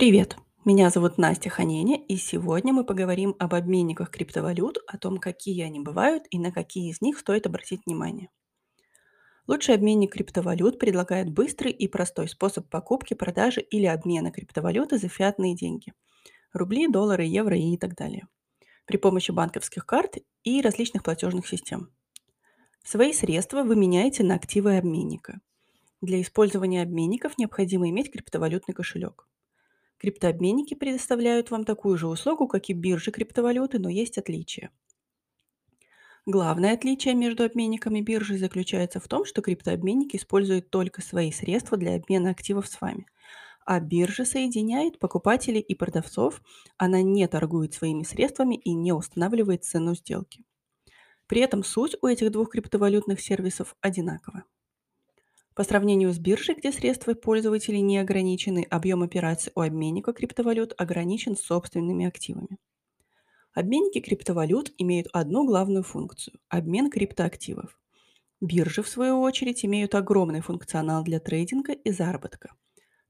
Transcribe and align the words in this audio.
Привет! 0.00 0.38
Меня 0.64 0.88
зовут 0.88 1.18
Настя 1.18 1.50
Ханеня, 1.50 2.02
и 2.08 2.16
сегодня 2.16 2.72
мы 2.72 2.84
поговорим 2.84 3.36
об 3.38 3.52
обменниках 3.52 4.10
криптовалют, 4.10 4.78
о 4.86 4.96
том, 4.96 5.18
какие 5.18 5.62
они 5.62 5.78
бывают 5.78 6.24
и 6.30 6.38
на 6.38 6.50
какие 6.52 6.90
из 6.90 7.02
них 7.02 7.18
стоит 7.18 7.46
обратить 7.46 7.82
внимание. 7.84 8.30
Лучший 9.46 9.74
обменник 9.74 10.14
криптовалют 10.14 10.78
предлагает 10.78 11.30
быстрый 11.30 11.70
и 11.70 11.86
простой 11.86 12.28
способ 12.28 12.66
покупки, 12.70 13.12
продажи 13.12 13.60
или 13.60 13.84
обмена 13.84 14.30
криптовалюты 14.30 14.96
за 14.96 15.08
фиатные 15.08 15.54
деньги– 15.54 15.92
рубли, 16.54 16.88
доллары, 16.88 17.24
евро 17.24 17.58
и 17.58 17.76
так 17.76 17.94
далее 17.94 18.26
при 18.86 18.96
помощи 18.96 19.32
банковских 19.32 19.84
карт 19.84 20.16
и 20.44 20.62
различных 20.62 21.02
платежных 21.02 21.46
систем. 21.46 21.90
Свои 22.82 23.12
средства 23.12 23.64
вы 23.64 23.76
меняете 23.76 24.24
на 24.24 24.36
активы 24.36 24.78
обменника. 24.78 25.42
Для 26.00 26.22
использования 26.22 26.80
обменников 26.80 27.36
необходимо 27.36 27.90
иметь 27.90 28.10
криптовалютный 28.10 28.74
кошелек. 28.74 29.26
Криптообменники 30.00 30.72
предоставляют 30.72 31.50
вам 31.50 31.64
такую 31.64 31.98
же 31.98 32.08
услугу, 32.08 32.48
как 32.48 32.70
и 32.70 32.72
биржи 32.72 33.10
криптовалюты, 33.10 33.78
но 33.78 33.90
есть 33.90 34.16
отличия. 34.16 34.70
Главное 36.24 36.72
отличие 36.72 37.14
между 37.14 37.44
обменниками 37.44 38.00
биржи 38.00 38.38
заключается 38.38 38.98
в 38.98 39.08
том, 39.08 39.26
что 39.26 39.42
криптообменники 39.42 40.16
используют 40.16 40.70
только 40.70 41.02
свои 41.02 41.30
средства 41.30 41.76
для 41.76 41.96
обмена 41.96 42.30
активов 42.30 42.66
с 42.66 42.80
вами, 42.80 43.04
а 43.66 43.78
биржа 43.78 44.24
соединяет 44.24 44.98
покупателей 44.98 45.60
и 45.60 45.74
продавцов, 45.74 46.40
она 46.78 47.02
не 47.02 47.28
торгует 47.28 47.74
своими 47.74 48.02
средствами 48.02 48.54
и 48.54 48.72
не 48.72 48.94
устанавливает 48.94 49.64
цену 49.64 49.94
сделки. 49.94 50.44
При 51.26 51.42
этом 51.42 51.62
суть 51.62 51.96
у 52.00 52.06
этих 52.06 52.30
двух 52.32 52.52
криптовалютных 52.52 53.20
сервисов 53.20 53.76
одинакова. 53.82 54.44
По 55.54 55.64
сравнению 55.64 56.12
с 56.12 56.18
биржей, 56.18 56.54
где 56.54 56.70
средства 56.70 57.14
пользователей 57.14 57.80
не 57.80 57.98
ограничены, 57.98 58.66
объем 58.70 59.02
операций 59.02 59.52
у 59.54 59.60
обменника 59.60 60.12
криптовалют 60.12 60.74
ограничен 60.78 61.36
собственными 61.36 62.06
активами. 62.06 62.58
Обменники 63.52 64.00
криптовалют 64.00 64.72
имеют 64.78 65.08
одну 65.12 65.44
главную 65.44 65.82
функцию– 65.82 66.38
обмен 66.48 66.88
криптоактивов. 66.88 67.80
Биржи, 68.40 68.82
в 68.82 68.88
свою 68.88 69.20
очередь, 69.20 69.64
имеют 69.64 69.94
огромный 69.96 70.40
функционал 70.40 71.02
для 71.02 71.18
трейдинга 71.18 71.72
и 71.72 71.90
заработка. 71.90 72.54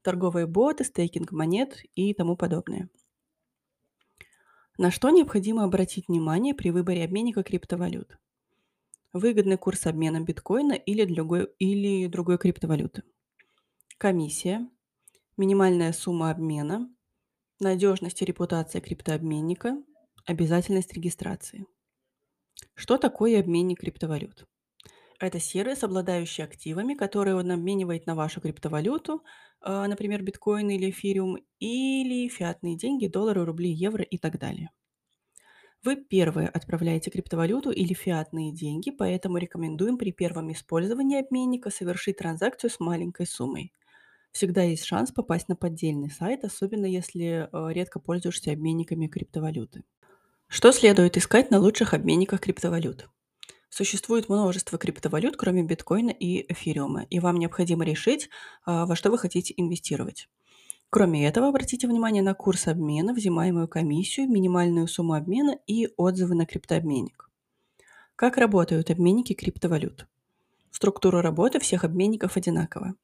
Торговые 0.01 0.47
боты, 0.47 0.83
стейкинг 0.83 1.31
монет 1.31 1.83
и 1.93 2.13
тому 2.15 2.35
подобное. 2.35 2.89
На 4.79 4.89
что 4.89 5.11
необходимо 5.11 5.63
обратить 5.63 6.07
внимание 6.07 6.55
при 6.55 6.71
выборе 6.71 7.03
обменника 7.03 7.43
криптовалют? 7.43 8.17
Выгодный 9.13 9.57
курс 9.57 9.85
обмена 9.87 10.21
биткоина 10.21 10.73
или 10.73 11.05
другой, 11.05 11.47
или 11.59 12.07
другой 12.07 12.37
криптовалюты. 12.37 13.03
Комиссия, 13.97 14.69
минимальная 15.37 15.93
сумма 15.93 16.31
обмена, 16.31 16.89
надежность 17.59 18.21
и 18.21 18.25
репутация 18.25 18.81
криптообменника, 18.81 19.77
обязательность 20.25 20.93
регистрации. 20.93 21.67
Что 22.75 22.97
такое 22.97 23.39
обменник 23.39 23.79
криптовалют? 23.79 24.45
Это 25.19 25.39
сервис, 25.39 25.83
обладающий 25.83 26.43
активами, 26.43 26.95
которые 26.95 27.35
он 27.35 27.51
обменивает 27.51 28.07
на 28.07 28.15
вашу 28.15 28.41
криптовалюту, 28.41 29.23
а, 29.61 29.87
например, 29.87 30.23
биткоин 30.23 30.69
или 30.69 30.89
эфириум, 30.89 31.37
или 31.59 32.27
фиатные 32.27 32.77
деньги, 32.77 33.07
доллары, 33.07 33.45
рубли, 33.45 33.71
евро 33.71 34.03
и 34.03 34.17
так 34.17 34.39
далее. 34.39 34.71
Вы 35.83 35.95
первые 35.95 36.47
отправляете 36.47 37.09
криптовалюту 37.09 37.71
или 37.71 37.93
фиатные 37.93 38.51
деньги, 38.51 38.91
поэтому 38.91 39.37
рекомендуем 39.37 39.97
при 39.97 40.11
первом 40.11 40.51
использовании 40.51 41.19
обменника 41.19 41.71
совершить 41.71 42.17
транзакцию 42.17 42.69
с 42.69 42.79
маленькой 42.79 43.25
суммой. 43.25 43.73
Всегда 44.31 44.61
есть 44.61 44.85
шанс 44.85 45.11
попасть 45.11 45.49
на 45.49 45.55
поддельный 45.55 46.11
сайт, 46.11 46.43
особенно 46.43 46.85
если 46.85 47.49
э, 47.51 47.73
редко 47.73 47.99
пользуешься 47.99 48.51
обменниками 48.51 49.07
криптовалюты. 49.07 49.83
Что 50.47 50.71
следует 50.71 51.17
искать 51.17 51.49
на 51.49 51.59
лучших 51.59 51.95
обменниках 51.95 52.41
криптовалют? 52.41 53.09
Существует 53.69 54.29
множество 54.29 54.77
криптовалют, 54.77 55.35
кроме 55.35 55.63
биткоина 55.63 56.11
и 56.11 56.45
эфириума, 56.51 57.07
и 57.09 57.19
вам 57.19 57.37
необходимо 57.37 57.85
решить, 57.85 58.29
а, 58.65 58.85
во 58.85 58.95
что 58.95 59.09
вы 59.09 59.17
хотите 59.17 59.53
инвестировать. 59.57 60.27
Кроме 60.93 61.25
этого, 61.25 61.47
обратите 61.47 61.87
внимание 61.87 62.21
на 62.21 62.33
курс 62.33 62.67
обмена, 62.67 63.13
взимаемую 63.13 63.69
комиссию, 63.69 64.29
минимальную 64.29 64.89
сумму 64.89 65.13
обмена 65.13 65.57
и 65.65 65.87
отзывы 65.95 66.35
на 66.35 66.45
криптообменник. 66.45 67.29
Как 68.17 68.35
работают 68.35 68.91
обменники 68.91 69.31
криптовалют? 69.31 70.05
Структура 70.69 71.21
работы 71.21 71.61
всех 71.61 71.85
обменников 71.85 72.35
одинакова. 72.35 72.95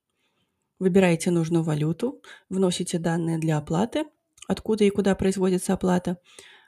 Выбираете 0.80 1.32
нужную 1.32 1.64
валюту, 1.64 2.22
вносите 2.50 3.00
данные 3.00 3.38
для 3.38 3.58
оплаты, 3.58 4.04
откуда 4.50 4.84
и 4.84 4.90
куда 4.90 5.16
производится 5.16 5.72
оплата, 5.72 6.18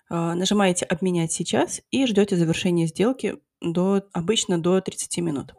а, 0.07 0.35
нажимаете 0.35 0.85
«Обменять 0.85 1.33
сейчас» 1.33 1.81
и 1.91 2.05
ждете 2.05 2.37
завершения 2.37 2.87
сделки 2.87 3.39
до, 3.59 4.07
обычно 4.13 4.57
до 4.57 4.79
30 4.79 5.19
минут. 5.19 5.53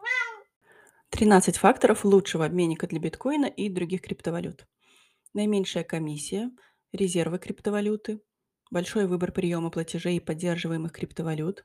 13 1.11 1.59
факторов 1.59 2.07
лучшего 2.07 2.47
обменника 2.47 2.87
для 2.87 2.99
биткоина 2.99 3.45
и 3.45 3.69
других 3.69 4.01
криптовалют– 4.01 4.67
наименьшая 5.35 5.85
комиссия, 5.85 6.51
резервы 6.93 7.39
криптовалюты, 7.39 8.21
большой 8.71 9.07
выбор 9.07 9.33
приема 9.33 9.71
платежей 9.71 10.17
и 10.17 10.21
поддерживаемых 10.21 10.93
криптовалют, 10.93 11.65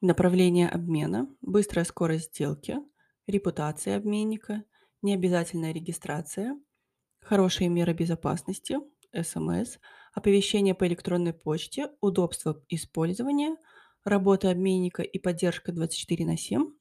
направление 0.00 0.68
обмена, 0.68 1.28
быстрая 1.40 1.84
скорость 1.84 2.34
сделки, 2.34 2.78
репутация 3.26 3.96
обменника, 3.96 4.64
необязательная 5.02 5.72
регистрация, 5.72 6.58
хорошие 7.20 7.68
меры 7.68 7.94
безопасности, 7.94 8.78
СМС, 9.14 9.78
оповещение 10.12 10.74
по 10.74 10.86
электронной 10.86 11.32
почте, 11.32 11.90
удобство 12.00 12.62
использования, 12.68 13.56
работа 14.04 14.50
обменника 14.50 15.02
и 15.02 15.18
поддержка 15.18 15.72
24 15.72 16.26
на 16.26 16.36
7, 16.36 16.72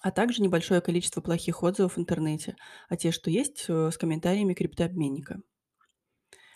а 0.00 0.10
также 0.10 0.42
небольшое 0.42 0.80
количество 0.80 1.20
плохих 1.20 1.62
отзывов 1.62 1.96
в 1.96 2.00
интернете, 2.00 2.56
а 2.88 2.96
те, 2.96 3.10
что 3.12 3.30
есть, 3.30 3.66
э, 3.68 3.90
с 3.92 3.98
комментариями 3.98 4.54
криптообменника. 4.54 5.40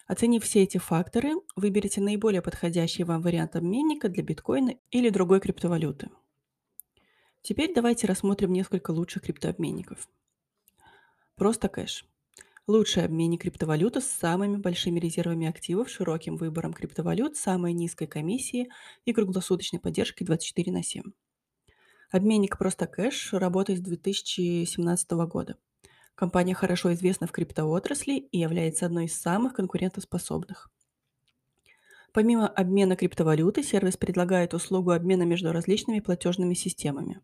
Оценив 0.06 0.44
все 0.44 0.62
эти 0.62 0.78
факторы, 0.78 1.32
выберите 1.56 2.00
наиболее 2.00 2.42
подходящий 2.42 3.04
вам 3.04 3.22
вариант 3.22 3.56
обменника 3.56 4.08
для 4.08 4.22
биткоина 4.22 4.74
или 4.90 5.08
другой 5.08 5.40
криптовалюты. 5.40 6.10
Теперь 7.42 7.74
давайте 7.74 8.06
рассмотрим 8.06 8.52
несколько 8.52 8.90
лучших 8.90 9.22
криптообменников. 9.22 10.08
Просто 11.36 11.68
кэш. 11.68 12.06
Лучший 12.66 13.04
обменник 13.04 13.42
криптовалюты 13.42 14.00
с 14.00 14.06
самыми 14.06 14.56
большими 14.56 14.98
резервами 14.98 15.46
активов, 15.46 15.90
широким 15.90 16.36
выбором 16.36 16.72
криптовалют, 16.72 17.36
самой 17.36 17.74
низкой 17.74 18.06
комиссией 18.06 18.70
и 19.04 19.12
круглосуточной 19.12 19.80
поддержкой 19.80 20.24
24 20.24 20.72
на 20.72 20.82
7. 20.82 21.02
Обменник 22.14 22.58
«Просто 22.58 22.86
кэш» 22.86 23.32
работает 23.32 23.80
с 23.80 23.82
2017 23.82 25.10
года. 25.26 25.56
Компания 26.14 26.54
хорошо 26.54 26.94
известна 26.94 27.26
в 27.26 27.32
криптоотрасли 27.32 28.18
и 28.18 28.38
является 28.38 28.86
одной 28.86 29.06
из 29.06 29.20
самых 29.20 29.54
конкурентоспособных. 29.54 30.70
Помимо 32.12 32.46
обмена 32.46 32.94
криптовалюты, 32.94 33.64
сервис 33.64 33.96
предлагает 33.96 34.54
услугу 34.54 34.92
обмена 34.92 35.24
между 35.24 35.50
различными 35.50 35.98
платежными 35.98 36.54
системами. 36.54 37.20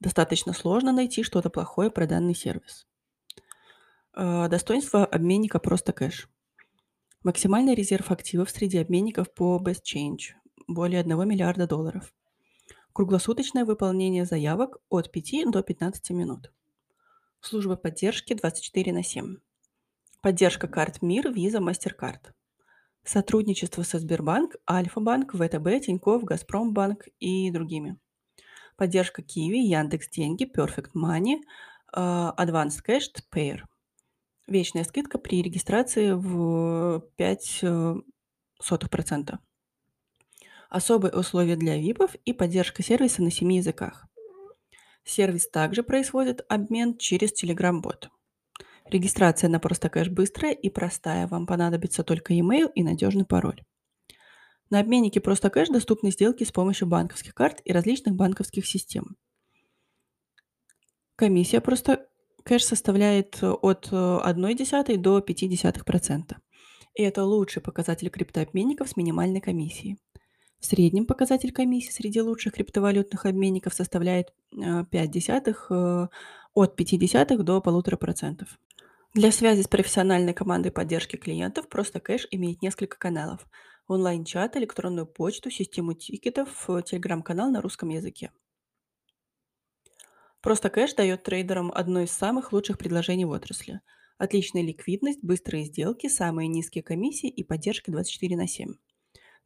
Достаточно 0.00 0.52
сложно 0.52 0.90
найти 0.90 1.22
что-то 1.22 1.48
плохое 1.48 1.88
про 1.88 2.08
данный 2.08 2.34
сервис. 2.34 2.88
Э, 4.16 4.48
достоинство 4.48 5.06
обменника 5.06 5.60
«Просто 5.60 5.92
кэш». 5.92 6.28
Максимальный 7.22 7.76
резерв 7.76 8.10
активов 8.10 8.50
среди 8.50 8.78
обменников 8.78 9.32
по 9.32 9.62
Best 9.64 9.82
Change– 9.84 10.34
более 10.66 10.98
1 10.98 11.28
миллиарда 11.28 11.68
долларов. 11.68 12.12
Круглосуточное 12.98 13.64
выполнение 13.64 14.24
заявок 14.24 14.78
от 14.88 15.12
5 15.12 15.52
до 15.52 15.62
15 15.62 16.10
минут. 16.10 16.52
Служба 17.40 17.76
поддержки 17.76 18.34
24 18.34 18.92
на 18.92 19.04
7. 19.04 19.36
Поддержка 20.20 20.66
карт 20.66 21.00
МИР, 21.00 21.32
Виза, 21.32 21.60
Мастеркард. 21.60 22.34
Сотрудничество 23.04 23.84
со 23.84 24.00
Сбербанк, 24.00 24.56
Альфа-банк, 24.68 25.32
ВТБ, 25.32 25.86
Тинькофф, 25.86 26.24
Газпромбанк 26.24 27.04
и 27.20 27.52
другими. 27.52 28.00
Поддержка 28.74 29.22
Киви, 29.22 29.58
Яндекс 29.58 30.08
Деньги, 30.08 30.50
Perfect 30.52 30.90
Money, 30.96 31.36
uh, 31.94 32.34
Advanced 32.36 32.80
Cash, 32.84 33.14
Payer. 33.32 33.60
Вечная 34.48 34.82
скидка 34.82 35.18
при 35.18 35.40
регистрации 35.40 36.10
в 36.10 37.04
5 37.14 37.64
сотых 38.60 38.90
процента 38.90 39.38
особые 40.68 41.12
условия 41.12 41.56
для 41.56 41.78
VIP 41.78 42.00
ов 42.00 42.14
и 42.24 42.32
поддержка 42.32 42.82
сервиса 42.82 43.22
на 43.22 43.30
семи 43.30 43.56
языках. 43.56 44.06
Сервис 45.04 45.48
также 45.48 45.82
производит 45.82 46.44
обмен 46.48 46.96
через 46.98 47.32
Telegram-бот. 47.32 48.10
Регистрация 48.90 49.48
на 49.48 49.58
Prostocash 49.60 50.08
быстрая 50.08 50.52
и 50.52 50.70
простая, 50.70 51.26
вам 51.26 51.46
понадобится 51.46 52.04
только 52.04 52.34
email 52.34 52.70
и 52.74 52.82
надежный 52.82 53.24
пароль. 53.24 53.62
На 54.70 54.80
обменнике 54.80 55.20
Prostocash 55.20 55.68
доступны 55.68 56.10
сделки 56.10 56.44
с 56.44 56.52
помощью 56.52 56.88
банковских 56.88 57.34
карт 57.34 57.60
и 57.64 57.72
различных 57.72 58.14
банковских 58.14 58.66
систем. 58.66 59.16
Комиссия 61.16 61.60
просто 61.60 62.06
Кэш 62.44 62.64
составляет 62.64 63.42
э, 63.42 63.50
от 63.50 63.88
э, 63.90 63.94
0,1 63.94 64.96
до 64.96 65.18
0,5%. 65.18 66.36
И 66.94 67.02
это 67.02 67.24
лучший 67.24 67.60
показатель 67.60 68.08
криптообменников 68.08 68.88
с 68.88 68.96
минимальной 68.96 69.40
комиссией. 69.40 69.98
В 70.60 70.66
среднем 70.66 71.06
показатель 71.06 71.52
комиссии 71.52 71.92
среди 71.92 72.20
лучших 72.20 72.54
криптовалютных 72.54 73.26
обменников 73.26 73.74
составляет 73.74 74.32
э, 74.52 74.84
5 74.90 75.10
десятых, 75.10 75.66
э, 75.70 76.08
от 76.54 76.76
0,5 76.76 77.42
до 77.44 77.60
1,5%. 77.60 78.46
Для 79.14 79.32
связи 79.32 79.62
с 79.62 79.68
профессиональной 79.68 80.34
командой 80.34 80.72
поддержки 80.72 81.16
клиентов 81.16 81.68
просто 81.68 82.00
кэш 82.00 82.26
имеет 82.32 82.60
несколько 82.60 82.98
каналов. 82.98 83.46
Онлайн-чат, 83.86 84.56
электронную 84.56 85.06
почту, 85.06 85.50
систему 85.50 85.94
тикетов, 85.94 86.68
э, 86.68 86.82
телеграм-канал 86.84 87.50
на 87.50 87.62
русском 87.62 87.88
языке. 87.90 88.32
Просто 90.40 90.70
кэш 90.70 90.94
дает 90.94 91.22
трейдерам 91.22 91.70
одно 91.72 92.00
из 92.00 92.10
самых 92.10 92.52
лучших 92.52 92.78
предложений 92.78 93.26
в 93.26 93.30
отрасли. 93.30 93.80
Отличная 94.18 94.62
ликвидность, 94.62 95.22
быстрые 95.22 95.66
сделки, 95.66 96.08
самые 96.08 96.48
низкие 96.48 96.82
комиссии 96.82 97.28
и 97.28 97.44
поддержка 97.44 97.92
24 97.92 98.36
на 98.36 98.48
7. 98.48 98.74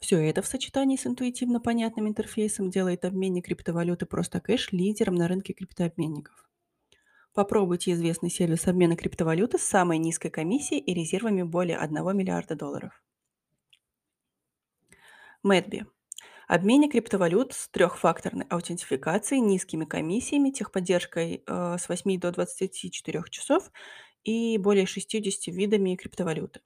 Все 0.03 0.19
это 0.19 0.43
в 0.43 0.47
сочетании 0.49 0.97
с 0.97 1.07
интуитивно 1.07 1.61
понятным 1.61 2.09
интерфейсом 2.09 2.71
делает 2.71 3.05
обменник 3.05 3.45
криптовалюты 3.45 4.05
просто 4.05 4.41
кэш 4.41 4.73
лидером 4.73 5.15
на 5.15 5.29
рынке 5.29 5.53
криптообменников. 5.53 6.51
Попробуйте 7.33 7.93
известный 7.93 8.29
сервис 8.29 8.67
обмена 8.67 8.97
криптовалюты 8.97 9.59
с 9.59 9.63
самой 9.63 9.99
низкой 9.99 10.31
комиссией 10.31 10.81
и 10.81 10.93
резервами 10.93 11.43
более 11.45 11.79
1 11.79 12.17
миллиарда 12.17 12.57
долларов. 12.57 13.01
Мэдби. 15.45 15.87
Обменник 16.49 16.93
криптовалют 16.93 17.53
с 17.53 17.69
трехфакторной 17.69 18.47
аутентификацией, 18.51 19.41
низкими 19.41 19.85
комиссиями, 19.85 20.51
техподдержкой 20.51 21.45
э, 21.47 21.77
с 21.79 21.89
8 21.89 22.19
до 22.19 22.33
24 22.33 23.23
часов 23.31 23.71
и 24.25 24.59
более 24.59 24.87
60 24.87 25.55
видами 25.55 25.95
криптовалюты. 25.95 26.61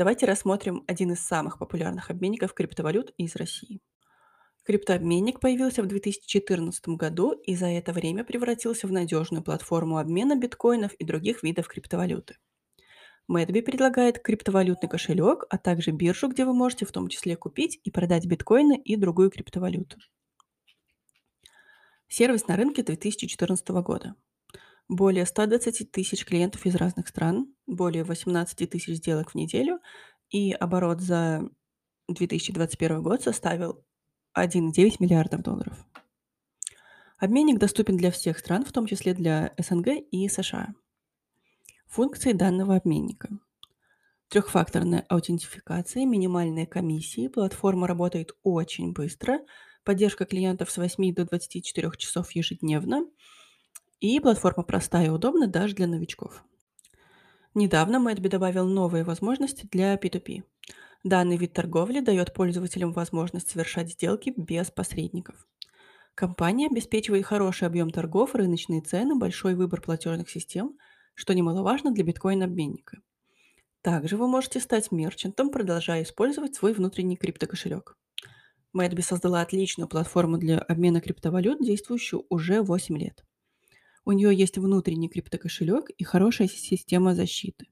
Давайте 0.00 0.24
рассмотрим 0.24 0.82
один 0.86 1.12
из 1.12 1.20
самых 1.20 1.58
популярных 1.58 2.08
обменников 2.08 2.54
криптовалют 2.54 3.12
из 3.18 3.36
России. 3.36 3.82
Криптообменник 4.64 5.40
появился 5.40 5.82
в 5.82 5.88
2014 5.88 6.88
году 6.96 7.32
и 7.32 7.54
за 7.54 7.66
это 7.66 7.92
время 7.92 8.24
превратился 8.24 8.86
в 8.86 8.92
надежную 8.92 9.44
платформу 9.44 9.98
обмена 9.98 10.36
биткоинов 10.36 10.94
и 10.94 11.04
других 11.04 11.42
видов 11.42 11.68
криптовалюты. 11.68 12.38
Мэдби 13.28 13.60
предлагает 13.60 14.20
криптовалютный 14.20 14.88
кошелек, 14.88 15.44
а 15.50 15.58
также 15.58 15.90
биржу, 15.90 16.28
где 16.28 16.46
вы 16.46 16.54
можете 16.54 16.86
в 16.86 16.92
том 16.92 17.08
числе 17.08 17.36
купить 17.36 17.78
и 17.84 17.90
продать 17.90 18.24
биткоины 18.24 18.80
и 18.82 18.96
другую 18.96 19.30
криптовалюту. 19.30 19.98
Сервис 22.08 22.46
на 22.46 22.56
рынке 22.56 22.82
2014 22.82 23.68
года. 23.68 24.14
Более 24.90 25.24
120 25.24 25.92
тысяч 25.92 26.24
клиентов 26.24 26.66
из 26.66 26.74
разных 26.74 27.06
стран, 27.06 27.54
более 27.68 28.02
18 28.02 28.68
тысяч 28.68 28.96
сделок 28.96 29.30
в 29.30 29.34
неделю, 29.36 29.78
и 30.30 30.50
оборот 30.50 31.00
за 31.00 31.48
2021 32.08 33.00
год 33.00 33.22
составил 33.22 33.84
1,9 34.36 34.96
миллиардов 34.98 35.42
долларов. 35.42 35.86
Обменник 37.18 37.60
доступен 37.60 37.98
для 37.98 38.10
всех 38.10 38.40
стран, 38.40 38.64
в 38.64 38.72
том 38.72 38.86
числе 38.86 39.14
для 39.14 39.54
СНГ 39.58 39.90
и 40.10 40.28
США. 40.28 40.74
Функции 41.86 42.32
данного 42.32 42.74
обменника. 42.74 43.28
Трехфакторная 44.26 45.06
аутентификация, 45.08 46.04
минимальные 46.04 46.66
комиссии, 46.66 47.28
платформа 47.28 47.86
работает 47.86 48.32
очень 48.42 48.92
быстро, 48.92 49.38
поддержка 49.84 50.24
клиентов 50.24 50.68
с 50.68 50.78
8 50.78 51.14
до 51.14 51.26
24 51.26 51.92
часов 51.96 52.32
ежедневно, 52.32 53.06
и 54.00 54.18
платформа 54.20 54.62
простая 54.62 55.06
и 55.06 55.10
удобна 55.10 55.46
даже 55.46 55.74
для 55.74 55.86
новичков. 55.86 56.44
Недавно 57.54 57.98
Мэтби 57.98 58.28
добавил 58.28 58.66
новые 58.66 59.04
возможности 59.04 59.68
для 59.70 59.94
P2P. 59.96 60.44
Данный 61.02 61.36
вид 61.36 61.52
торговли 61.52 62.00
дает 62.00 62.32
пользователям 62.32 62.92
возможность 62.92 63.50
совершать 63.50 63.90
сделки 63.90 64.32
без 64.36 64.70
посредников. 64.70 65.46
Компания 66.14 66.66
обеспечивает 66.66 67.24
хороший 67.24 67.66
объем 67.66 67.90
торгов, 67.90 68.34
рыночные 68.34 68.82
цены, 68.82 69.16
большой 69.16 69.54
выбор 69.54 69.80
платежных 69.80 70.28
систем, 70.28 70.76
что 71.14 71.32
немаловажно 71.32 71.92
для 71.92 72.04
биткоин-обменника. 72.04 72.98
Также 73.82 74.16
вы 74.16 74.28
можете 74.28 74.60
стать 74.60 74.92
мерчантом, 74.92 75.50
продолжая 75.50 76.02
использовать 76.02 76.54
свой 76.54 76.74
внутренний 76.74 77.16
криптокошелек. 77.16 77.96
Мэдби 78.72 79.00
создала 79.00 79.40
отличную 79.40 79.88
платформу 79.88 80.38
для 80.38 80.58
обмена 80.58 81.00
криптовалют, 81.00 81.60
действующую 81.60 82.26
уже 82.28 82.62
8 82.62 82.98
лет. 82.98 83.24
У 84.10 84.12
нее 84.12 84.34
есть 84.34 84.58
внутренний 84.58 85.08
криптокошелек 85.08 85.90
и 85.90 86.02
хорошая 86.02 86.48
система 86.48 87.14
защиты, 87.14 87.68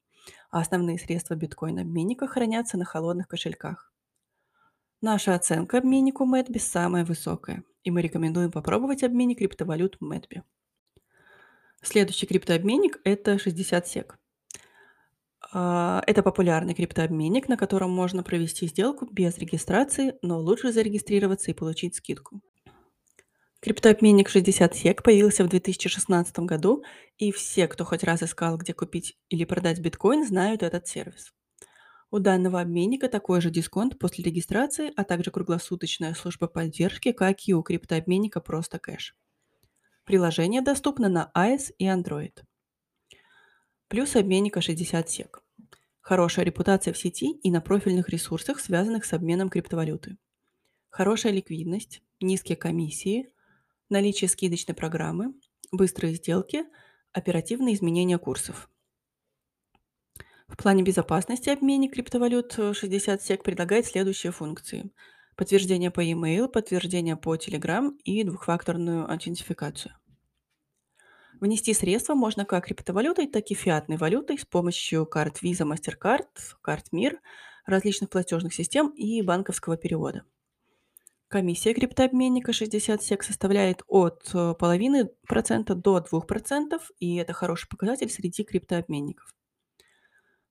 а 0.52 0.60
основные 0.60 0.96
средства 0.96 1.34
биткоин-обменника 1.34 2.28
хранятся 2.28 2.78
на 2.78 2.84
холодных 2.84 3.26
кошельках. 3.26 3.92
Наша 5.00 5.34
оценка 5.34 5.78
обменнику 5.78 6.26
Мэдби 6.26 6.58
самая 6.58 7.04
высокая, 7.04 7.64
и 7.82 7.90
мы 7.90 8.02
рекомендуем 8.02 8.52
попробовать 8.52 9.02
обменник 9.02 9.38
криптовалют 9.38 9.96
Мэдби. 9.98 10.44
Следующий 11.82 12.28
криптообменник– 12.28 13.00
это 13.04 13.36
60 13.36 13.84
SEC. 13.88 14.14
А, 15.52 16.04
Это 16.06 16.22
популярный 16.22 16.74
криптообменник, 16.74 17.48
на 17.48 17.56
котором 17.56 17.90
можно 17.90 18.22
провести 18.22 18.68
сделку 18.68 19.08
без 19.10 19.38
регистрации, 19.38 20.14
но 20.22 20.38
лучше 20.38 20.70
зарегистрироваться 20.70 21.50
и 21.50 21.54
получить 21.54 21.96
скидку. 21.96 22.42
Криптообменник 23.60 24.28
60 24.28 24.72
SEC 24.72 25.02
появился 25.02 25.42
в 25.42 25.48
2016 25.48 26.38
году, 26.40 26.84
и 27.16 27.32
все, 27.32 27.66
кто 27.66 27.84
хоть 27.84 28.04
раз 28.04 28.22
искал, 28.22 28.56
где 28.56 28.72
купить 28.72 29.18
или 29.30 29.44
продать 29.44 29.80
биткоин, 29.80 30.24
знают 30.24 30.62
этот 30.62 30.86
сервис. 30.86 31.32
У 32.10 32.20
данного 32.20 32.60
обменника 32.60 33.08
такой 33.08 33.40
же 33.40 33.50
дисконт 33.50 33.98
после 33.98 34.24
регистрации, 34.24 34.92
а 34.96 35.02
также 35.02 35.32
круглосуточная 35.32 36.14
служба 36.14 36.46
поддержки, 36.46 37.10
как 37.10 37.48
и 37.48 37.52
у 37.52 37.62
криптообменника 37.62 38.40
Просто 38.40 38.78
Кэш. 38.78 39.16
Приложение 40.04 40.62
доступно 40.62 41.08
на 41.08 41.30
iOS 41.36 41.72
и 41.78 41.86
Android. 41.86 42.44
Плюс 43.88 44.14
обменника 44.14 44.60
60 44.60 45.06
SEC. 45.06 45.28
Хорошая 46.00 46.46
репутация 46.46 46.94
в 46.94 46.98
сети 46.98 47.32
и 47.32 47.50
на 47.50 47.60
профильных 47.60 48.08
ресурсах, 48.08 48.60
связанных 48.60 49.04
с 49.04 49.12
обменом 49.12 49.50
криптовалюты. 49.50 50.16
Хорошая 50.88 51.32
ликвидность, 51.32 52.02
низкие 52.20 52.56
комиссии, 52.56 53.30
наличие 53.88 54.28
скидочной 54.28 54.74
программы, 54.74 55.34
быстрые 55.72 56.14
сделки, 56.14 56.64
оперативные 57.12 57.74
изменения 57.74 58.18
курсов. 58.18 58.68
В 60.48 60.56
плане 60.56 60.82
безопасности 60.82 61.50
обменник 61.50 61.92
криптовалют 61.92 62.58
э, 62.58 62.72
60 62.72 63.20
SEC 63.20 63.42
предлагает 63.42 63.86
следующие 63.86 64.32
функции. 64.32 64.90
Подтверждение 65.36 65.90
по 65.90 66.00
e-mail, 66.00 66.48
подтверждение 66.48 67.16
по 67.16 67.36
Telegram 67.36 67.92
и 68.04 68.24
двухфакторную 68.24 69.10
аутентификацию. 69.10 69.94
Внести 71.40 71.74
средства 71.74 72.14
можно 72.14 72.44
как 72.44 72.64
криптовалютой, 72.64 73.28
так 73.28 73.50
и 73.50 73.54
фиатной 73.54 73.96
валютой 73.98 74.38
с 74.38 74.44
помощью 74.44 75.06
карт 75.06 75.42
Visa, 75.42 75.70
MasterCard, 75.70 76.26
карт 76.62 76.90
МИР, 76.92 77.20
различных 77.64 78.10
платежных 78.10 78.54
систем 78.54 78.88
и 78.88 79.22
банковского 79.22 79.76
перевода. 79.76 80.24
Комиссия 81.28 81.74
криптообменника 81.74 82.54
60 82.54 83.02
SEC 83.02 83.22
составляет 83.22 83.82
от 83.86 84.30
э, 84.32 84.54
половины 84.54 85.10
процента 85.26 85.74
до 85.74 85.98
2%, 85.98 86.80
и 87.00 87.16
это 87.16 87.34
хороший 87.34 87.68
показатель 87.68 88.08
среди 88.08 88.44
криптообменников. 88.44 89.34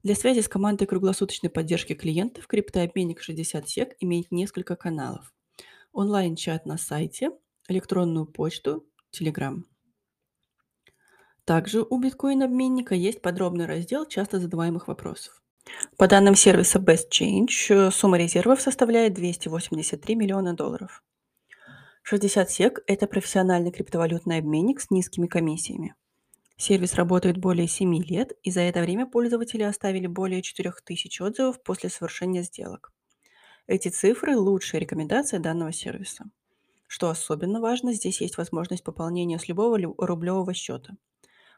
Для 0.03 0.13
связи 0.13 0.41
с 0.41 0.48
командой 0.48 0.86
круглосуточной 0.86 1.50
поддержки 1.50 1.93
клиентов 1.93 2.46
криптообменник 2.46 3.24
60 3.24 3.65
SEC 3.65 3.93
имеет 4.01 4.31
несколько 4.31 4.75
каналов. 4.75 5.34
Онлайн-чат 5.93 6.67
на 6.67 6.77
сайте, 6.77 7.31
электронную 7.67 8.27
почту, 8.27 8.88
Telegram. 9.12 9.63
Также 11.43 11.81
у 11.81 12.00
биткоин-обменника 12.00 12.93
есть 12.93 13.24
подробный 13.24 13.65
раздел 13.65 14.05
часто 14.05 14.39
задаваемых 14.39 14.88
вопросов. 14.88 15.41
По 15.97 16.07
данным 16.07 16.36
сервиса 16.36 16.79
Best 16.79 17.09
Change, 17.12 17.47
э, 17.69 17.91
сумма 17.91 18.17
резервов 18.17 18.62
составляет 18.62 19.13
283 19.13 20.15
миллиона 20.15 20.53
долларов. 20.53 21.03
60 22.03 22.50
SEC– 22.50 22.83
это 22.88 23.07
профессиональный 23.07 23.71
криптовалютный 23.71 24.38
обменник 24.38 24.79
с 24.79 24.89
низкими 24.91 25.27
комиссиями. 25.27 25.95
Сервис 26.55 26.95
работает 26.95 27.38
более 27.38 27.67
7 27.67 28.03
лет, 28.03 28.31
и 28.43 28.51
за 28.51 28.62
это 28.62 28.81
время 28.81 29.05
пользователи 29.05 29.63
оставили 29.63 30.07
более 30.07 30.41
4000 30.41 31.21
отзывов 31.21 31.62
после 31.62 31.89
совершения 31.89 32.43
сделок. 32.43 32.91
Эти 33.67 33.89
цифры– 33.89 34.36
лучшая 34.38 34.81
рекомендация 34.81 35.39
данного 35.39 35.74
сервиса. 35.74 36.25
Что 36.88 37.09
особенно 37.09 37.59
важно, 37.59 37.93
здесь 37.93 38.21
есть 38.21 38.38
возможность 38.38 38.83
пополнения 38.83 39.38
с 39.38 39.50
любого 39.50 39.75
лю- 39.75 39.95
рублевого 39.97 40.53
счета. 40.53 40.93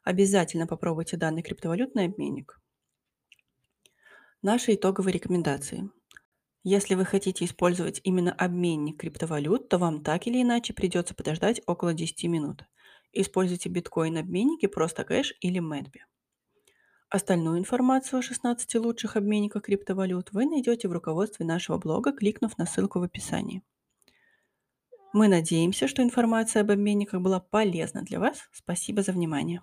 Обязательно 0.04 0.66
попробуйте 0.66 1.18
данный 1.18 1.44
криптовалютный 1.44 2.06
обменник. 2.06 2.60
Наши 4.42 4.76
итоговые 4.76 5.16
рекомендации. 5.16 5.90
Если 6.64 6.96
вы 6.96 7.04
хотите 7.04 7.44
использовать 7.44 8.00
именно 8.06 8.32
обменник 8.32 8.98
криптовалют, 8.98 9.68
то 9.68 9.78
вам 9.78 10.02
так 10.02 10.28
или 10.28 10.42
иначе 10.42 10.74
придется 10.74 11.14
подождать 11.14 11.62
около 11.66 11.94
10 11.94 12.24
минут. 12.30 12.64
Используйте 13.12 13.68
биткоин-обменники 13.68 14.68
просто 14.68 15.04
кэш 15.04 15.34
или 15.42 15.60
Мэдби. 15.60 16.06
Остальную 17.10 17.60
информацию 17.60 18.20
о 18.20 18.22
16 18.22 18.76
лучших 18.76 19.18
обменниках 19.18 19.64
криптовалют 19.64 20.32
вы 20.32 20.46
найдете 20.46 20.88
в 20.88 20.94
руководстве 20.94 21.46
нашего 21.46 21.78
блога, 21.78 22.14
кликнув 22.14 22.58
на 22.58 22.66
ссылку 22.66 23.00
в 23.00 23.04
описании. 23.04 23.62
Мы 25.12 25.28
надеемся, 25.28 25.90
что 25.90 26.02
информация 26.02 26.62
об 26.62 26.72
обменниках 26.72 27.20
была 27.20 27.42
полезна 27.42 28.04
для 28.04 28.22
вас. 28.22 28.48
Спасибо 28.54 29.02
за 29.02 29.12
внимание. 29.12 29.62